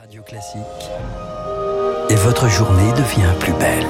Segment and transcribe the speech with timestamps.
[0.00, 0.62] Radio Classique.
[2.08, 3.84] Et votre journée devient plus belle.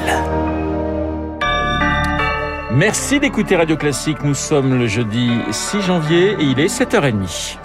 [2.72, 4.16] Merci d'écouter Radio Classique.
[4.24, 7.58] Nous sommes le jeudi 6 janvier et il est 7h30.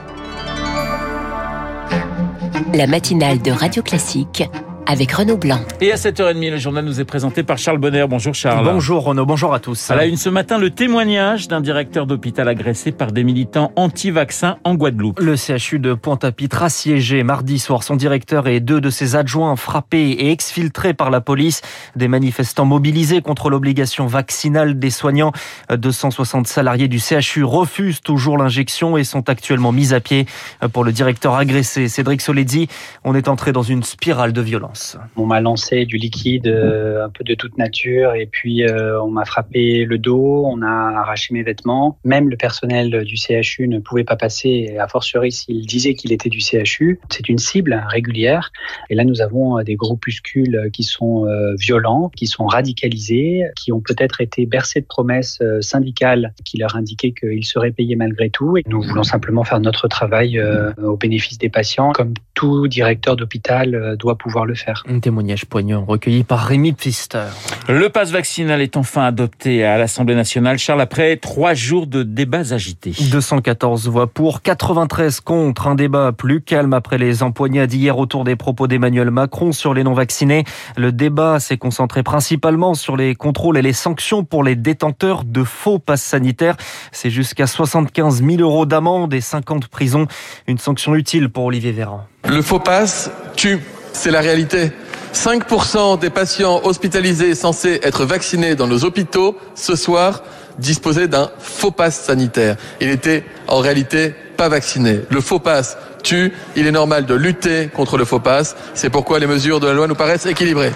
[2.75, 4.43] La matinale de Radio Classique
[4.87, 5.59] avec Renaud Blanc.
[5.81, 8.05] Et à 7h30, le journal nous est présenté par Charles Bonner.
[8.07, 8.65] Bonjour Charles.
[8.65, 9.89] Bonjour Renaud, bonjour à tous.
[9.89, 14.57] À la une ce matin, le témoignage d'un directeur d'hôpital agressé par des militants anti-vaccins
[14.63, 15.19] en Guadeloupe.
[15.19, 17.83] Le CHU de Pointe-à-Pitre assiégé mardi soir.
[17.83, 21.61] Son directeur et deux de ses adjoints frappés et exfiltrés par la police.
[21.95, 25.31] Des manifestants mobilisés contre l'obligation vaccinale des soignants.
[25.75, 30.25] 260 salariés du CHU refusent toujours l'injection et sont actuellement mis à pied.
[30.73, 32.67] Pour le directeur agressé, Cédric Soledzi,
[33.03, 34.74] on est entré dans une spirale de violence.
[35.15, 39.09] On m'a lancé du liquide euh, un peu de toute nature et puis euh, on
[39.09, 41.97] m'a frappé le dos, on a arraché mes vêtements.
[42.03, 46.29] Même le personnel du CHU ne pouvait pas passer, a fortiori s'il disait qu'il était
[46.29, 46.99] du CHU.
[47.09, 48.51] C'est une cible régulière
[48.89, 51.25] et là nous avons euh, des groupuscules qui sont
[51.59, 57.11] violents, qui sont radicalisés, qui ont peut-être été bercés de promesses syndicales qui leur indiquaient
[57.11, 58.57] qu'ils seraient payés malgré tout.
[58.57, 60.41] Et nous voulons simplement faire notre travail
[60.81, 64.64] au bénéfice des patients, comme tout directeur d'hôpital doit pouvoir le faire.
[64.87, 67.25] Un témoignage poignant recueilli par Rémi Pfister.
[67.67, 70.57] Le pass vaccinal est enfin adopté à l'Assemblée nationale.
[70.57, 72.93] Charles, après trois jours de débats agités.
[73.11, 75.67] 214 voix pour, 93 contre.
[75.67, 79.83] Un débat plus calme après les empoignades d'hier autour des propos d'Emmanuel Macron sur les
[79.83, 80.43] non-vaccinés.
[80.77, 85.43] Le débat s'est concentré principalement sur les contrôles et les sanctions pour les détenteurs de
[85.43, 86.55] faux passes sanitaires.
[86.91, 90.07] C'est jusqu'à 75 000 euros d'amende et 50 prisons.
[90.47, 92.05] Une sanction utile pour Olivier Véran.
[92.27, 93.59] Le faux passe tue.
[93.97, 94.71] C'est la réalité.
[95.13, 100.21] 5% des patients hospitalisés censés être vaccinés dans nos hôpitaux ce soir
[100.59, 102.57] disposaient d'un faux passe sanitaire.
[102.81, 104.99] Il n'était en réalité pas vacciné.
[105.09, 106.33] Le faux passe tue.
[106.55, 108.55] Il est normal de lutter contre le faux passe.
[108.73, 110.73] C'est pourquoi les mesures de la loi nous paraissent équilibrées.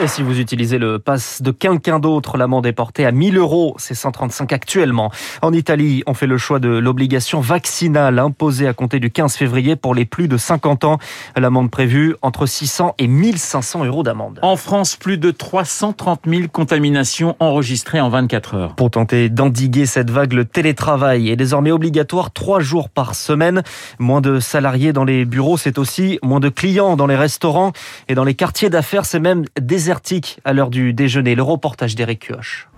[0.00, 3.74] Et si vous utilisez le pass de quelqu'un d'autre, l'amende est portée à 1000 euros.
[3.78, 5.12] C'est 135 actuellement.
[5.40, 9.76] En Italie, on fait le choix de l'obligation vaccinale imposée à compter du 15 février
[9.76, 10.98] pour les plus de 50 ans.
[11.36, 14.40] L'amende prévue entre 600 et 1500 euros d'amende.
[14.42, 18.74] En France, plus de 330 000 contaminations enregistrées en 24 heures.
[18.74, 23.62] Pour tenter d'endiguer cette vague, le télétravail est désormais obligatoire trois jours par semaine.
[24.00, 27.72] Moins de salariés dans les bureaux, c'est aussi moins de clients dans les restaurants
[28.08, 31.34] et dans les quartiers d'affaires, c'est même des désertique à l'heure du déjeuner.
[31.34, 32.68] Le reportage d'Eric Kioch.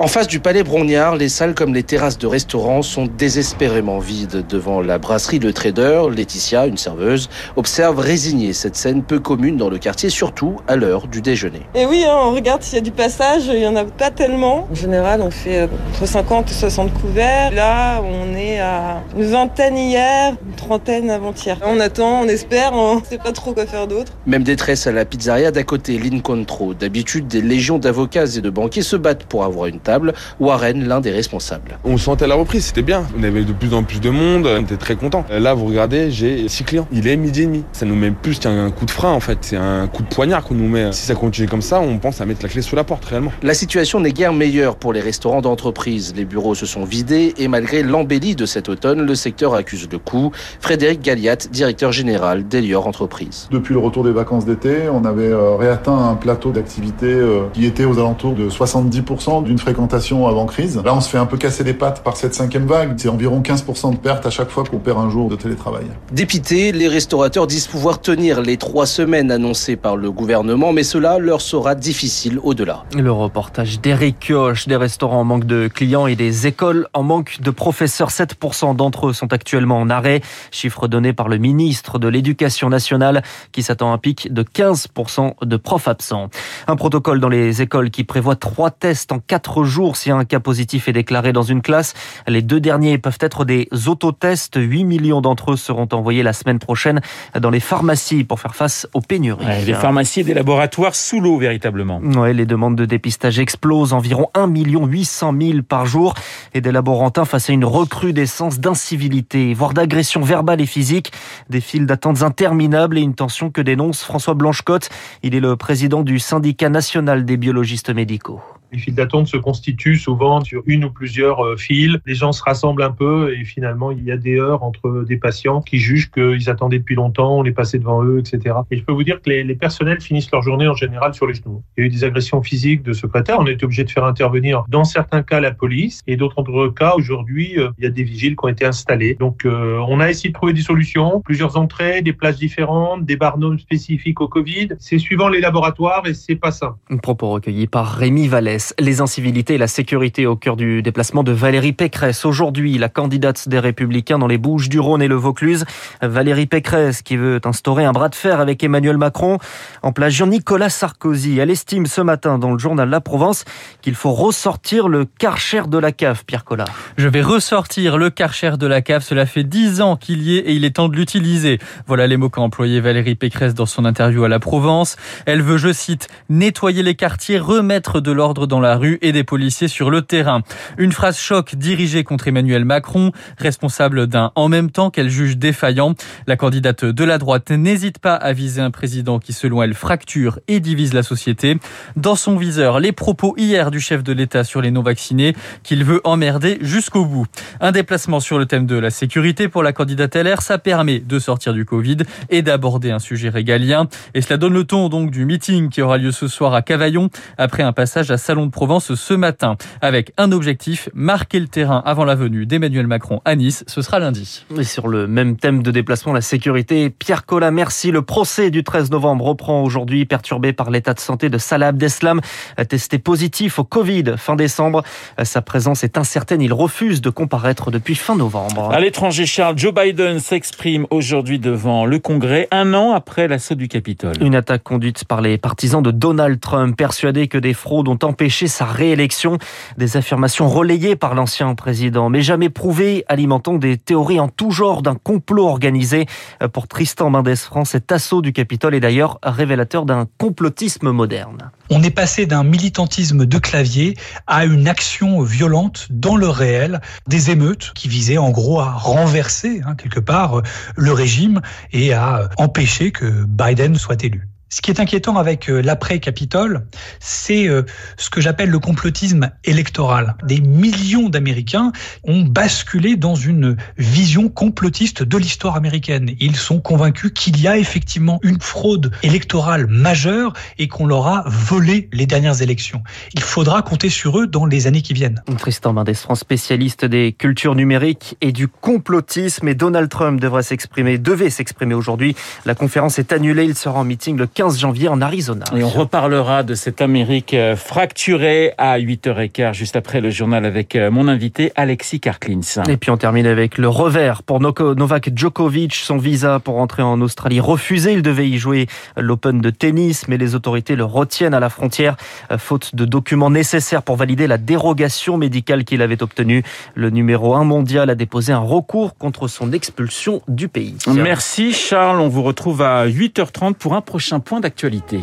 [0.00, 4.46] En face du palais Brognard, les salles comme les terrasses de restaurants sont désespérément vides.
[4.48, 9.68] Devant la brasserie Le Trader, Laetitia, une serveuse, observe résignée cette scène peu commune dans
[9.68, 11.60] le quartier, surtout à l'heure du déjeuner.
[11.74, 14.10] Et oui, hein, on regarde s'il y a du passage, il n'y en a pas
[14.10, 14.66] tellement.
[14.70, 17.50] En général, on fait euh, entre 50 et 60 couverts.
[17.50, 21.58] Là, on est à une vingtaine hier, une trentaine avant-hier.
[21.62, 24.12] On attend, on espère, on ne sait pas trop quoi faire d'autre.
[24.24, 26.72] Même détresse à la pizzeria d'à côté, l'Incontro.
[26.72, 29.89] D'habitude, des légions d'avocats et de banquiers se battent pour avoir une table
[30.38, 31.78] Warren, l'un des responsables.
[31.84, 33.04] On sentait la reprise, c'était bien.
[33.18, 35.24] On avait de plus en plus de monde, on était très contents.
[35.30, 36.86] Là, vous regardez, j'ai six clients.
[36.92, 37.64] Il est midi et demi.
[37.72, 39.38] Ça nous met plus qu'un coup de frein, en fait.
[39.42, 40.92] C'est un coup de poignard qu'on nous met.
[40.92, 43.32] Si ça continue comme ça, on pense à mettre la clé sous la porte, réellement.
[43.42, 46.14] La situation n'est guère meilleure pour les restaurants d'entreprise.
[46.16, 49.98] Les bureaux se sont vidés et malgré l'embellie de cet automne, le secteur accuse le
[49.98, 50.32] coup.
[50.60, 53.48] Frédéric Galliat, directeur général d'Elior Entreprise.
[53.50, 57.64] Depuis le retour des vacances d'été, on avait euh, réatteint un plateau d'activité euh, qui
[57.64, 59.79] était aux alentours de 70% d'une fréquence
[60.28, 60.80] avant crise.
[60.84, 62.94] Là, on se fait un peu casser les pattes par cette cinquième vague.
[62.96, 65.84] C'est environ 15% de perte à chaque fois qu'on perd un jour de télétravail.
[66.12, 71.18] Dépités, les restaurateurs disent pouvoir tenir les trois semaines annoncées par le gouvernement, mais cela
[71.18, 72.84] leur sera difficile au-delà.
[72.96, 77.40] Le reportage d'Eric Kioch, des restaurants en manque de clients et des écoles en manque
[77.40, 78.10] de professeurs.
[78.10, 80.20] 7% d'entre eux sont actuellement en arrêt,
[80.50, 85.44] chiffre donné par le ministre de l'Éducation nationale qui s'attend à un pic de 15%
[85.44, 86.28] de profs absents.
[86.66, 90.40] Un protocole dans les écoles qui prévoit trois tests en quatre jours si un cas
[90.40, 91.94] positif est déclaré dans une classe.
[92.26, 94.56] Les deux derniers peuvent être des autotests.
[94.56, 97.00] 8 millions d'entre eux seront envoyés la semaine prochaine
[97.38, 99.44] dans les pharmacies pour faire face aux pénuries.
[99.64, 101.98] les pharmacies et des laboratoires sous l'eau véritablement.
[102.00, 106.14] Ouais, les demandes de dépistage explosent, environ 1 800 000 par jour
[106.54, 111.12] et des laborantins face à une recrudescence d'incivilité, voire d'agressions verbales et physiques,
[111.48, 114.90] des files d'attente interminables et une tension que dénonce François Blanchecotte.
[115.22, 118.40] Il est le président du syndicat national des biologistes médicaux.
[118.72, 122.00] Les files d'attente se constituent souvent sur une ou plusieurs euh, files.
[122.06, 125.16] Les gens se rassemblent un peu et finalement, il y a des heures entre des
[125.16, 128.56] patients qui jugent qu'ils attendaient depuis longtemps, on est passé devant eux, etc.
[128.70, 131.26] Et je peux vous dire que les, les personnels finissent leur journée en général sur
[131.26, 131.62] les genoux.
[131.76, 133.38] Il y a eu des agressions physiques de secrétaires.
[133.40, 136.94] On a été obligé de faire intervenir dans certains cas la police et d'autres cas
[136.96, 139.14] aujourd'hui, euh, il y a des vigiles qui ont été installés.
[139.14, 143.16] Donc, euh, on a essayé de trouver des solutions, plusieurs entrées, des places différentes, des
[143.16, 144.68] barnums spécifiques au Covid.
[144.78, 146.76] C'est suivant les laboratoires et c'est pas simple.
[146.90, 148.59] Un propos recueilli par Rémi Vallès.
[148.78, 152.24] Les incivilités et la sécurité au cœur du déplacement de Valérie Pécresse.
[152.24, 155.64] Aujourd'hui, la candidate des Républicains dans les Bouches du Rhône et le Vaucluse.
[156.02, 159.38] Valérie Pécresse qui veut instaurer un bras de fer avec Emmanuel Macron
[159.82, 161.38] en plagiant Nicolas Sarkozy.
[161.38, 163.44] Elle estime ce matin dans le journal La Provence
[163.82, 166.68] qu'il faut ressortir le karcher de la cave, Pierre Collard.
[166.96, 169.02] Je vais ressortir le karcher de la cave.
[169.02, 171.58] Cela fait dix ans qu'il y est et il est temps de l'utiliser.
[171.86, 174.96] Voilà les mots qu'a employé Valérie Pécresse dans son interview à La Provence.
[175.26, 179.24] Elle veut, je cite, nettoyer les quartiers, remettre de l'ordre dans la rue et des
[179.24, 180.42] policiers sur le terrain.
[180.76, 185.94] Une phrase choc dirigée contre Emmanuel Macron, responsable d'un en même temps qu'elle juge défaillant.
[186.26, 190.40] La candidate de la droite n'hésite pas à viser un président qui, selon elle, fracture
[190.48, 191.58] et divise la société.
[191.96, 196.00] Dans son viseur, les propos hier du chef de l'État sur les non-vaccinés qu'il veut
[196.04, 197.26] emmerder jusqu'au bout.
[197.60, 201.18] Un déplacement sur le thème de la sécurité pour la candidate LR, ça permet de
[201.20, 201.98] sortir du Covid
[202.28, 203.86] et d'aborder un sujet régalien.
[204.14, 207.10] Et cela donne le ton donc du meeting qui aura lieu ce soir à Cavaillon
[207.38, 211.82] après un passage à Salon de Provence ce matin avec un objectif, marquer le terrain
[211.84, 213.64] avant la venue d'Emmanuel Macron à Nice.
[213.66, 214.44] Ce sera lundi.
[214.58, 217.90] Et sur le même thème de déplacement, la sécurité, Pierre Collat, merci.
[217.90, 222.20] Le procès du 13 novembre reprend aujourd'hui perturbé par l'état de santé de Salah Abdeslam,
[222.68, 224.82] testé positif au Covid fin décembre.
[225.22, 226.40] Sa présence est incertaine.
[226.40, 228.72] Il refuse de comparaître depuis fin novembre.
[228.72, 233.68] À l'étranger, Charles, Joe Biden s'exprime aujourd'hui devant le Congrès, un an après l'assaut du
[233.68, 234.14] Capitole.
[234.22, 238.29] Une attaque conduite par les partisans de Donald Trump, persuadés que des fraudes ont empêché
[238.30, 239.38] sa réélection.
[239.76, 244.82] Des affirmations relayées par l'ancien président, mais jamais prouvées, alimentant des théories en tout genre
[244.82, 246.06] d'un complot organisé.
[246.52, 251.50] Pour Tristan Mendes France, cet assaut du Capitole est d'ailleurs révélateur d'un complotisme moderne.
[251.70, 253.96] On est passé d'un militantisme de clavier
[254.26, 259.62] à une action violente dans le réel, des émeutes qui visaient en gros à renverser
[259.64, 260.42] hein, quelque part
[260.76, 261.40] le régime
[261.72, 264.28] et à empêcher que Biden soit élu.
[264.52, 266.66] Ce qui est inquiétant avec l'après-Capitole,
[266.98, 267.48] c'est
[267.96, 270.16] ce que j'appelle le complotisme électoral.
[270.24, 276.10] Des millions d'Américains ont basculé dans une vision complotiste de l'histoire américaine.
[276.18, 281.24] Ils sont convaincus qu'il y a effectivement une fraude électorale majeure et qu'on leur a
[281.26, 282.82] volé les dernières élections.
[283.14, 285.22] Il faudra compter sur eux dans les années qui viennent.
[285.38, 289.46] Tristan Mendes, France spécialiste des cultures numériques et du complotisme.
[289.46, 292.16] Et Donald Trump devrait s'exprimer, devait s'exprimer aujourd'hui.
[292.44, 293.44] La conférence est annulée.
[293.44, 295.44] Il sera en meeting le 15 janvier en Arizona.
[295.54, 301.08] Et on reparlera de cette Amérique fracturée à 8h15, juste après le journal avec mon
[301.08, 302.62] invité Alexis Karklins.
[302.66, 305.74] Et puis on termine avec le revers pour Novak Djokovic.
[305.74, 307.92] Son visa pour entrer en Australie refusé.
[307.92, 308.66] Il devait y jouer
[308.96, 311.98] l'Open de tennis, mais les autorités le retiennent à la frontière,
[312.38, 316.44] faute de documents nécessaires pour valider la dérogation médicale qu'il avait obtenue.
[316.74, 320.76] Le numéro 1 mondial a déposé un recours contre son expulsion du pays.
[320.86, 325.00] Merci Charles, on vous retrouve à 8h30 pour un prochain d'actualité.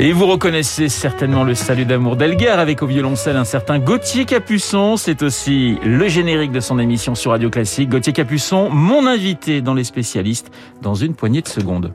[0.00, 4.96] Et vous reconnaissez certainement le salut d'amour d'Elgar avec au violoncelle un certain Gauthier Capuçon.
[4.96, 7.88] C'est aussi le générique de son émission sur Radio Classique.
[7.88, 10.52] Gauthier Capuçon, mon invité dans les spécialistes,
[10.82, 11.92] dans une poignée de secondes.